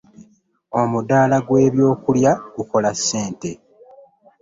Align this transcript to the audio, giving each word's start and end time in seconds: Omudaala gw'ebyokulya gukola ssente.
Omudaala 0.81 1.37
gw'ebyokulya 1.47 2.31
gukola 2.55 2.89
ssente. 2.97 3.51